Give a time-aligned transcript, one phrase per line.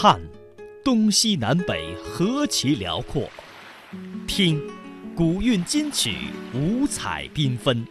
[0.00, 0.20] 看，
[0.84, 3.24] 东西南北何其辽阔；
[4.28, 4.62] 听，
[5.16, 6.14] 古韵今曲
[6.54, 7.84] 五彩缤纷；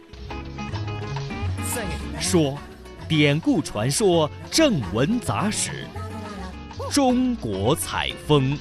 [2.18, 2.58] 说，
[3.06, 5.84] 典故传说正文杂史。
[6.90, 8.56] 中国采风。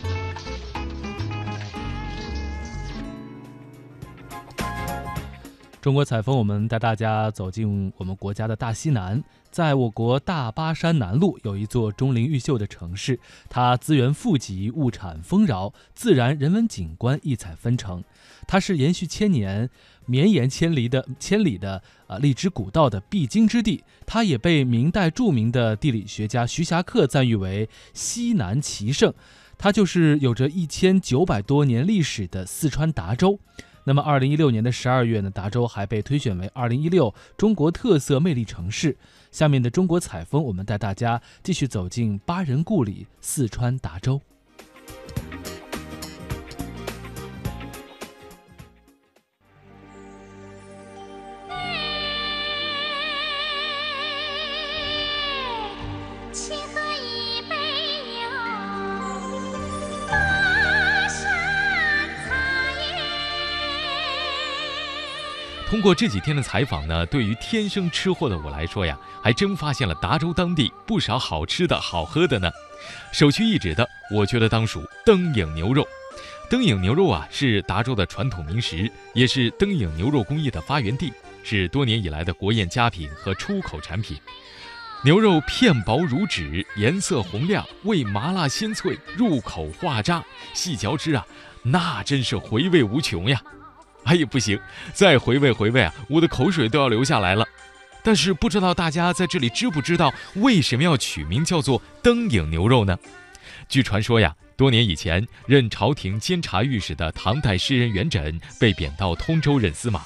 [5.88, 9.23] 中国采风，我们带大家走进我们国家的大西南。
[9.49, 13.17] 在我国大巴山南麓，有一座钟灵毓秀的城市，
[13.48, 18.03] 它资源富集，物产丰饶，自然人文景观异彩纷呈。
[18.45, 19.70] 它是延续千年、
[20.05, 23.81] 绵延千里的千里的啊荔枝古道的必经之地。
[24.05, 29.13] 它也被明代著名的地理学家徐霞客赞誉为西南奇胜。
[29.57, 33.40] 它就是有着一千九百多年历史的四川达州。
[33.88, 38.98] 那么，二零一六年的十二月呢，达州还被推选为二零一六中国特色魅力城市。
[39.32, 44.20] 下面的中国采风，我们带大家继续走进巴人故里四川达州。
[65.88, 72.52] 过这几天的采访呢，对于天生吃货的我来说呀，还真发现了达州当地不少好吃的好喝的呢。
[73.13, 75.88] 首屈一指的，我觉得当属灯影牛肉。
[76.50, 84.18] 灯影牛肉啊，是达州的传统名食，也是灯影牛肉工艺的发源地，是多年以来的国宴佳品和出口产品。
[85.06, 90.22] 牛肉片薄如纸，颜色红亮，味麻辣鲜脆，入口化渣，
[90.53, 91.25] 细嚼之啊，
[91.63, 93.41] 那真是回味无穷呀。
[94.08, 94.58] 哎呀，不行，
[94.94, 97.46] 再回味回味啊，我的口水都要流下来了。
[98.02, 102.97] 但是不知道大家在这里知不知道为什么要取名叫做灯影牛肉呢？
[103.68, 110.01] 据传说呀，多年以前任朝廷监察御史的唐代诗人元稹被贬到通州任司马。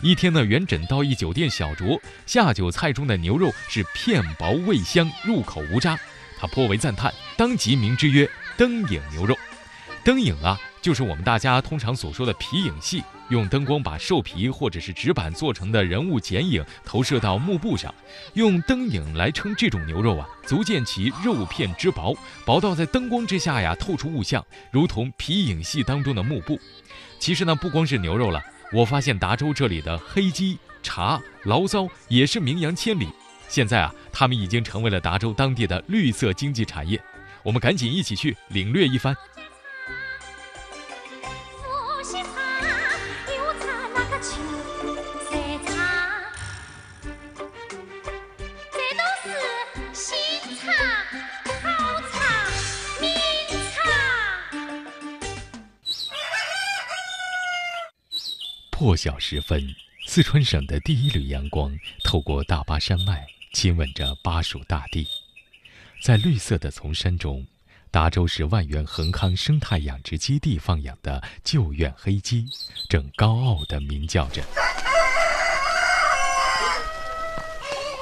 [0.00, 5.98] 一天呢，元稹到一酒店小酌，下酒菜中的牛肉是片薄味香，入口无渣，
[6.40, 8.26] 他颇为赞叹，当即名之曰
[8.56, 9.36] 灯影牛肉。
[10.02, 13.02] 灯影啊，就是我们大家通常所说的皮影戏。
[13.28, 17.94] 用灯光把兽皮或者是纸板做成的人物剪影投射到幕布上，
[18.34, 26.60] 用灯影来称这种牛肉啊，足见其肉片之薄，薄到在灯光之下呀透出物象，如同皮影戏当中的幕布。
[27.18, 33.08] 其实呢，不光是牛肉了，我发现达州这里的黑鸡、茶、醪糟也是名扬千里。
[33.48, 37.00] 现在啊，他们已经成为了达州当地的绿色经济产业。
[37.42, 39.16] 我们赶紧一起去领略一番。
[58.82, 59.72] 破晓时分，
[60.08, 61.72] 四川省的第一缕阳光
[62.02, 65.06] 透过大巴山脉，亲吻着巴蜀大地。
[66.02, 67.46] 在绿色的丛山中，
[67.92, 72.44] 达州市万源恒康生态养殖基地放养的旧院黑鸡，
[72.88, 74.42] 正高傲地鸣叫着。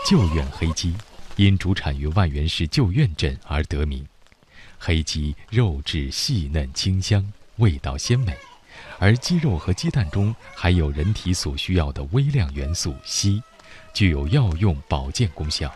[0.09, 0.95] 旧院黑鸡
[1.37, 4.03] 因主产于万源市旧院镇而得名。
[4.79, 8.35] 黑鸡肉质细嫩清香，味道鲜美。
[8.99, 13.43] 而鸡肉和鸡蛋中含有人体所需要的微量元素硒，
[13.95, 15.73] 具有药用保健功效。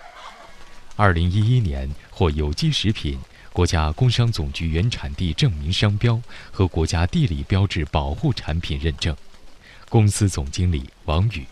[0.96, 3.18] 二零一一年获有机食品
[3.52, 6.20] 国家工商总局原产地证明商标
[6.52, 9.16] 和国家地理标志保护产品认证。
[9.88, 11.44] 公司总经理王宇：“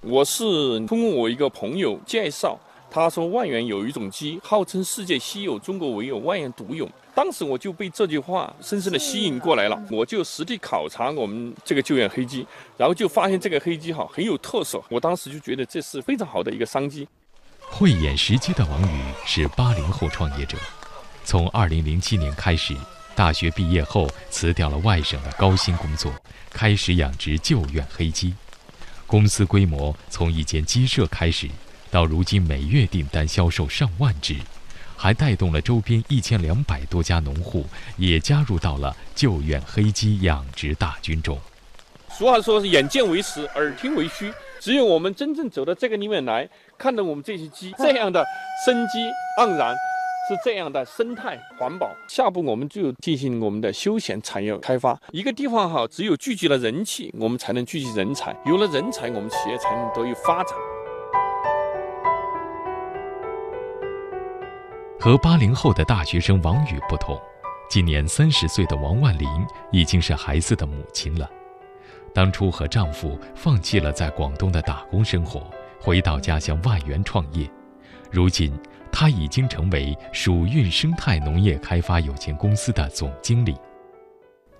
[0.00, 0.44] 我是
[0.86, 2.58] 通过我一个朋友介绍。”
[2.90, 9.78] 他说：“万源有一种鸡，号称世界稀有，中国唯有，万源独有。”当时我就被这句话深深的吸引过来了。
[9.90, 14.82] 我就实地考察我们这个救援黑鸡，然后就发现这个黑鸡哈很有特色。
[14.88, 17.06] 我当时就觉得这是非常好的一个商机。
[17.60, 20.56] 慧眼识鸡的王宇是八零后创业者，
[21.24, 22.74] 从二零零七年开始，
[23.14, 26.10] 大学毕业后辞掉了外省的高薪工作，
[26.50, 28.34] 开始养殖救援黑鸡。
[29.06, 31.48] 公司规模从一间鸡舍开始。
[31.90, 34.36] 到如今，每月订单销售上万只，
[34.96, 37.64] 还带动了周边一千两百多家农户
[37.96, 41.38] 也加入到了救援黑鸡养殖大军中。
[42.10, 48.24] 俗话说眼见为实，耳听为虚，只有我们真正走到这个里面来，看到我们这些鸡这样的
[48.66, 48.98] 生机
[49.40, 49.74] 盎然，
[50.28, 51.90] 是这样的生态环保。
[52.08, 54.98] 下步我们就进行我们的休闲产业开发。
[55.12, 60.52] 一个地方好，只有聚集了人气，我们才能聚集人才，有了人才，我们企业才能得以发展。
[65.00, 67.16] 和八零后的大学生王宇不同，
[67.70, 69.28] 今年三十岁的王万林
[69.70, 71.30] 已经是孩子的母亲了。
[72.12, 75.48] 当初和丈夫放弃了在广东的打工生活，
[75.80, 77.48] 回到家乡万源创业。
[78.10, 78.52] 如今，
[78.90, 83.56] 她已经成为蜀运生态农业开发有限公司的总经理。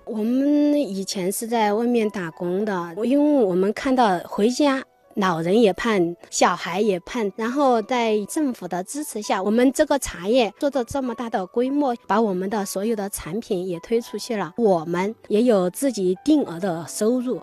[0.05, 4.81] 我们以前是在外面打工的，因为我们看到回家。
[5.19, 17.41] 老人也盼，小孩也盼，然后在政府的支持下，我们这个茶叶做到这么大的规模，把我们的所有的产品也推出去了，我们也有自己定额的收入。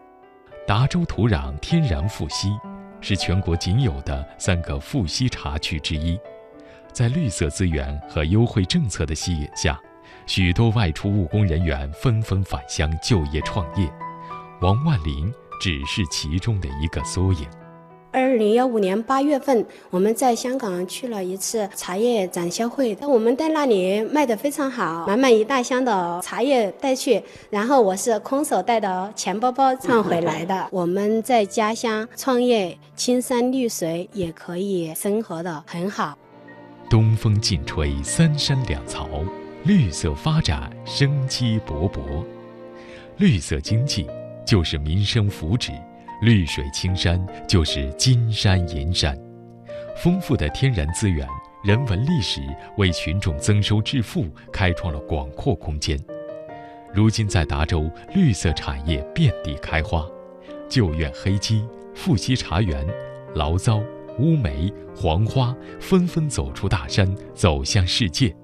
[0.66, 2.58] 达州土壤天然富硒，
[3.02, 6.18] 是全国仅有的三个富硒茶区之一，
[6.94, 9.78] 在绿色资源和优惠政策的吸引下，
[10.26, 13.86] 许多外出务工人员纷纷返乡就业创业，
[14.62, 15.30] 王万林
[15.60, 17.46] 只是其中的一个缩影。
[18.16, 30.66] 二零幺五年八月份，我们在香港去了一次茶叶展销会，我们在那里卖的非常好，满满一大箱的茶叶带去，然后我是空手带的钱包包 唱回来的。
[30.70, 36.16] 我们在家乡创业，青山绿水也可以生活的很好。
[36.88, 39.06] 东风劲吹，三山两槽，
[39.64, 42.24] 绿色发展，生机勃勃。
[43.18, 44.06] 绿色经济
[44.46, 45.72] 就是民生福祉。
[46.22, 49.16] 绿水青山就是金山银山，
[50.02, 51.28] 丰富的天然资源、
[51.62, 52.40] 人文历史
[52.78, 55.98] 为群众增收致富开创了广阔空间。
[56.94, 60.06] 如今，在达州，绿色产业遍地开花，
[60.70, 61.62] 旧院黑鸡、
[61.94, 62.86] 富硒茶园、
[63.34, 63.82] 醪糟、
[64.18, 68.34] 乌梅、黄花纷纷走出大山，走向世界。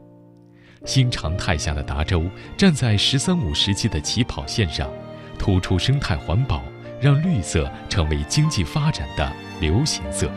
[0.84, 2.24] 新常态下的达州，
[2.58, 4.90] 站在“十三五”时期的起跑线上，
[5.38, 6.62] 突出生态环保。
[7.02, 10.30] 让绿色成为经济发展的流行色。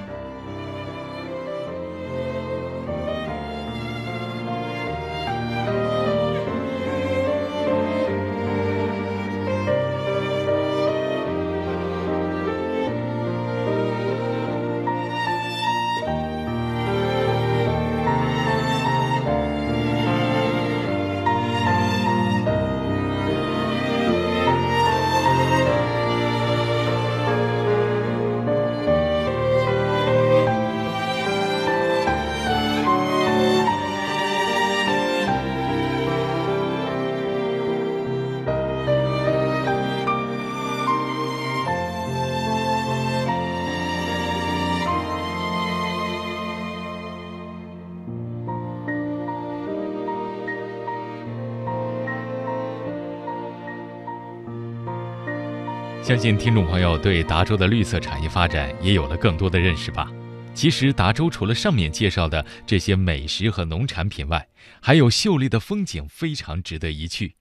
[56.06, 60.08] 相信听众朋友对达州的绿色产业发展也有了更多的认识吧。
[60.54, 64.48] 其实，达州除了上面介绍的这些美食和农产品外，
[64.80, 67.34] 还有秀丽的风景，非常值得一去。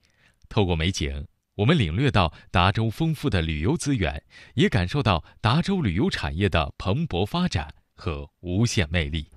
[0.49, 1.27] 透过美景，
[1.57, 4.23] 我们领略到达州丰富的旅游资源，
[4.55, 9.27] 也感受到达州旅游产业的蓬勃发展和无限魅力。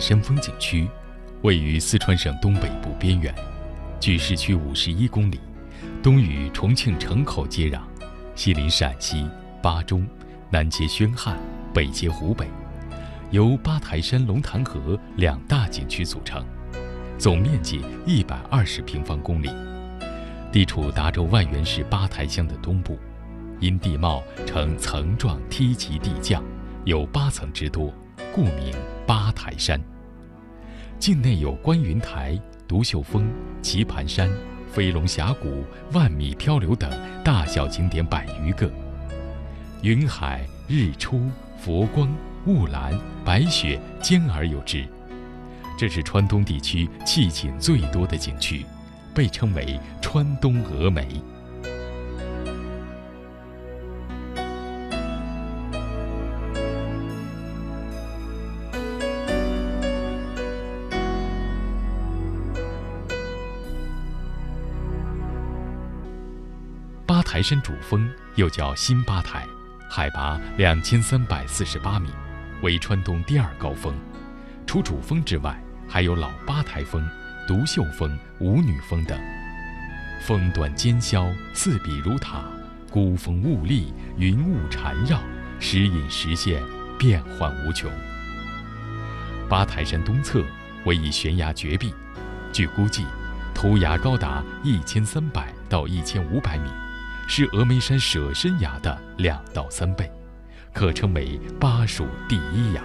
[0.00, 0.88] 山风景区
[1.42, 3.34] 位于四川省东北部边缘，
[4.00, 5.40] 距市区五十一公里，
[6.02, 7.80] 东与重庆城口接壤，
[8.34, 9.28] 西临陕西
[9.62, 10.06] 巴中，
[10.50, 11.36] 南接宣汉，
[11.74, 12.46] 北接湖北，
[13.30, 16.44] 由八台山、龙潭河两大景区组成，
[17.18, 19.50] 总面积一百二十平方公里，
[20.50, 22.98] 地处达州万源市八台乡的东部，
[23.60, 26.42] 因地貌呈层状梯级地降，
[26.84, 27.92] 有八层之多，
[28.34, 28.74] 故名。
[29.06, 29.80] 八台山
[30.98, 32.36] 境内有观云台、
[32.66, 33.30] 独秀峰、
[33.62, 34.28] 棋盘山、
[34.72, 36.90] 飞龙峡谷、万米漂流等
[37.22, 38.70] 大小景点百余个。
[39.82, 42.08] 云海、日出、佛光、
[42.46, 44.84] 雾岚、白雪兼而有之，
[45.78, 48.64] 这是川东地区气景最多的景区，
[49.14, 51.06] 被称为“川东峨眉”。
[67.36, 69.46] 台山主峰又叫新八台，
[69.90, 72.08] 海拔两千三百四十八米，
[72.62, 73.94] 为川东第二高峰。
[74.66, 77.06] 除主峰之外，还有老八台峰、
[77.46, 79.20] 独秀峰、舞女峰等。
[80.22, 82.42] 峰段尖削，四壁如塔，
[82.90, 85.20] 孤峰兀立，云雾缠绕，
[85.60, 86.62] 时隐时现，
[86.98, 87.90] 变幻无穷。
[89.46, 90.42] 八台山东侧
[90.86, 91.92] 为一悬崖绝壁，
[92.50, 93.04] 据估计，
[93.54, 96.70] 图崖高达一千三百到一千五百米，
[97.28, 100.10] 是峨眉山舍身崖的两到三倍，
[100.72, 102.82] 可称为巴蜀第一崖。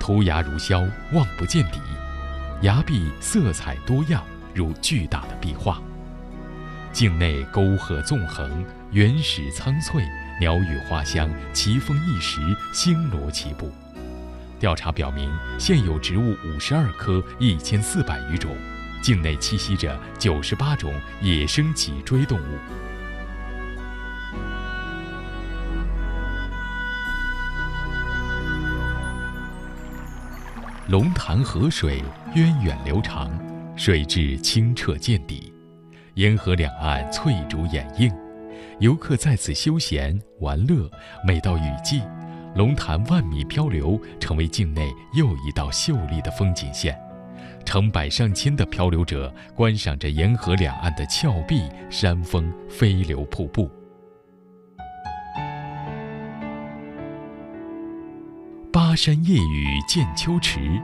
[0.00, 1.80] 图崖如霄，望不见底，
[2.62, 5.80] 崖壁色彩多样，如巨大的壁画。
[6.92, 10.02] 境内沟壑纵横，原始苍翠，
[10.40, 12.40] 鸟语花香，奇峰异石，
[12.72, 13.70] 星罗棋布。
[14.58, 18.56] 调查表明，现有植物五十二棵，一千四百余种，
[19.02, 22.58] 境内栖息着九十八种野生脊椎动物。
[30.88, 32.02] 龙潭河水
[32.34, 33.30] 源远流长，
[33.76, 35.52] 水质清澈见底。
[36.14, 38.10] 沿河两岸翠竹掩映，
[38.80, 40.90] 游客在此休闲玩乐。
[41.24, 42.02] 每到雨季，
[42.56, 46.98] 龙潭万米漂流，成为境内又一道秀丽的风景线。
[47.68, 53.70] 成百上千的漂流者观赏着沿河两岸的峭壁、山峰、飞流瀑布。
[58.72, 60.80] 巴山夜雨见秋池，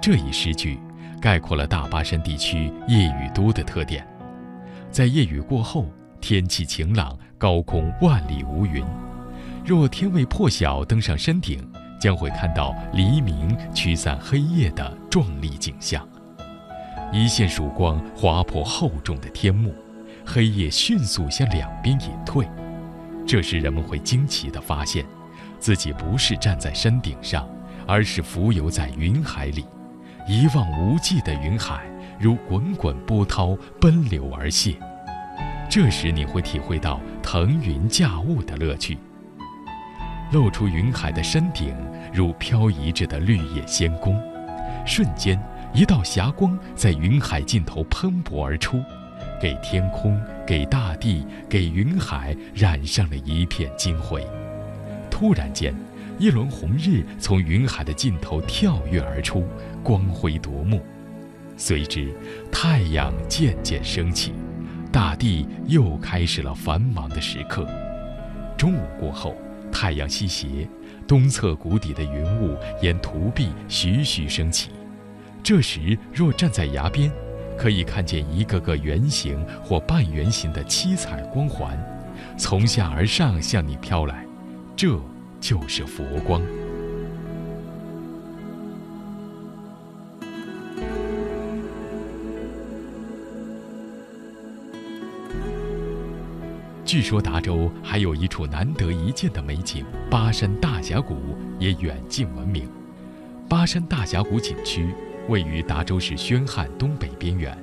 [0.00, 0.78] 这一诗句
[1.20, 4.02] 概括了大巴山地区夜雨多的特点。
[4.90, 5.84] 在夜雨过后，
[6.22, 8.82] 天气晴朗，高空万里无云。
[9.66, 11.62] 若天未破晓，登上山顶，
[12.00, 16.06] 将会看到黎明驱散黑夜的壮丽景象。
[17.12, 19.74] 一线曙光划破厚重的天幕，
[20.24, 22.46] 黑夜迅速向两边隐退。
[23.26, 25.04] 这时，人们会惊奇地发现，
[25.58, 27.48] 自己不是站在山顶上，
[27.86, 29.64] 而是浮游在云海里。
[30.28, 31.84] 一望无际的云海。
[32.18, 34.74] 如滚滚波涛奔流而泻，
[35.68, 38.96] 这时你会体会到腾云驾雾的乐趣。
[40.32, 41.74] 露出云海的山顶，
[42.12, 44.20] 如飘移着的绿叶仙宫，
[44.84, 45.40] 瞬间
[45.72, 48.82] 一道霞光在云海尽头喷薄而出，
[49.40, 54.26] 给天空、给大地、给云海染上了一片金辉。
[55.10, 55.72] 突然间，
[56.18, 59.46] 一轮红日从云海的尽头跳跃而出，
[59.82, 60.82] 光辉夺目。
[61.56, 62.12] 随之，
[62.50, 64.34] 太阳渐渐升起，
[64.92, 67.66] 大地又开始了繁忙的时刻。
[68.58, 69.34] 中午过后，
[69.78, 70.66] 太阳西斜，
[71.06, 74.70] 东侧谷底的云雾沿图壁徐徐升起。
[75.42, 77.12] 这时，若站在崖边，
[77.58, 81.78] 可以看见一个个圆形或半圆形的七彩光环，
[82.38, 84.24] 从下而上向你飘来，
[84.74, 84.98] 这
[85.42, 86.40] 就是佛光。
[96.96, 102.66] 据说达州还有一处难得一见的美景——巴山大峡谷，也远近闻名。
[103.50, 104.94] 巴山大峡谷景区
[105.28, 107.54] 位于达州市宣汉东北边缘，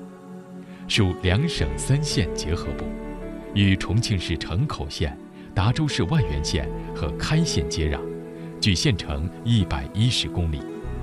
[0.88, 2.86] 属两省三县结合部，
[3.56, 5.18] 与重庆市城口县、
[5.56, 8.00] 达州市万源县和开县接壤，
[8.62, 10.62] 距县城一百一十公里，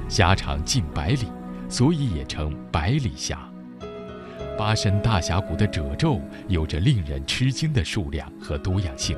[0.09, 1.27] 狭长近百里，
[1.69, 3.50] 所以也称百里峡。
[4.61, 9.17] 巴山大峡谷的褶皱有着令人吃惊的数量和多样性，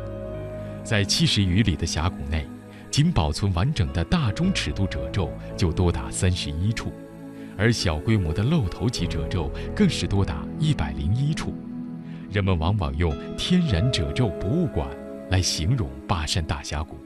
[0.85, 2.47] 在七十余里的峡谷内，
[2.93, 6.93] 仅保存完整的大中尺度褶皱就多达三十一处，
[7.59, 11.53] 而小规模的露头级褶皱更是多达一百零一处。
[12.31, 14.89] 人们往往用“天然褶皱博物馆”
[15.29, 16.97] 来形容巴山大峡谷。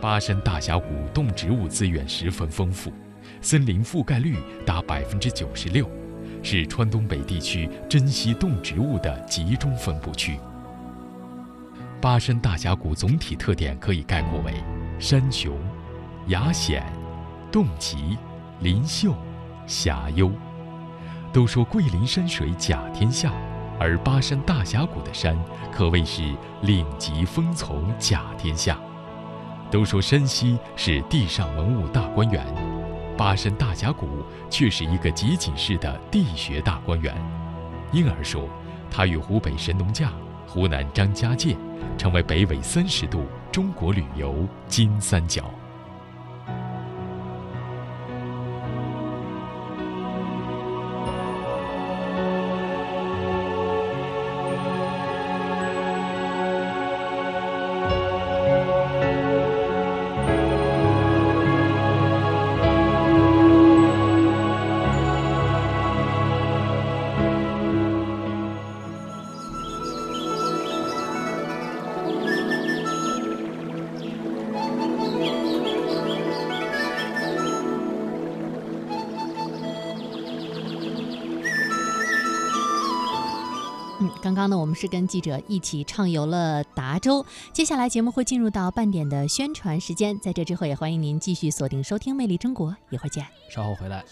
[0.00, 2.90] 巴山大峡谷动植物资源十分丰富，
[3.42, 4.34] 森林覆盖率
[4.64, 5.86] 达百分之九十六。
[6.44, 10.38] 是川东北地区珍稀动植物的集中分布区。
[12.02, 14.52] 巴山大峡谷总体特点可以概括为：
[14.98, 15.58] 山雄、
[16.26, 16.84] 崖险、
[17.50, 18.18] 洞奇、
[18.60, 19.14] 林秀、
[19.66, 20.30] 峡幽。
[21.32, 23.32] 都说桂林山水甲天下，
[23.80, 25.34] 而巴山大峡谷的山
[25.72, 26.22] 可谓是
[26.60, 28.78] 岭极峰丛甲天下。
[29.70, 32.63] 都说山西是地上文物大观园。
[33.16, 37.14] 巴山大峡谷却是一个集锦式的地学大观园，
[37.92, 38.48] 因而说，
[38.90, 40.12] 它与湖北神农架、
[40.46, 41.56] 湖南张家界
[41.96, 45.48] 成为北纬三十度中国旅游金三角。
[84.34, 87.24] 刚刚呢，我们是跟记者一起畅游了达州。
[87.52, 93.24] 接下来节目会进入到半点的宣传时间，在这之后也欢迎您继续锁定收听《魅力中国》，一会儿见。
[93.48, 94.04] 稍后回来。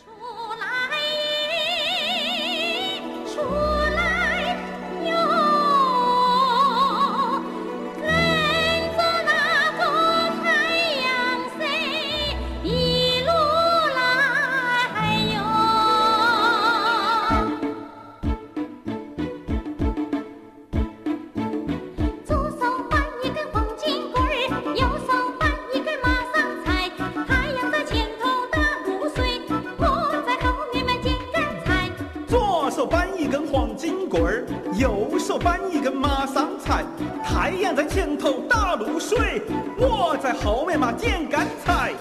[34.13, 36.85] 棍儿右手搬一根麻桑柴
[37.25, 39.41] 太阳在前头打露水
[39.79, 41.95] 我在后面嘛捡干柴